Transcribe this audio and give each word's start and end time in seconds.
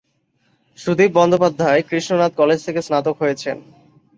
Sudip 0.77 1.11
Bandyopadhyay 1.13 1.81
Krishnanath 1.89 2.31
college 2.35 2.59
থেকে 2.65 2.79
স্নাতক 2.81 3.15
হয়েছেন। 3.19 3.57